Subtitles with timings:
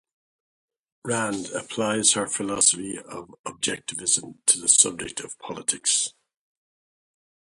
[1.05, 6.15] Rand applies her philosophy of Objectivism to the subject of politics.